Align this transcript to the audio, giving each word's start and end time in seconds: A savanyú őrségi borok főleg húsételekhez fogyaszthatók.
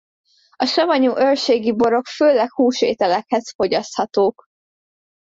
A 0.55 0.65
savanyú 0.65 1.17
őrségi 1.17 1.71
borok 1.73 2.05
főleg 2.05 2.51
húsételekhez 2.51 3.53
fogyaszthatók. 3.55 4.43